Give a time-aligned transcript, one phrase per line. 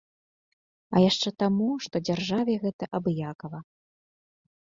[0.95, 3.59] А яшчэ таму, што дзяржаве гэта абыякава.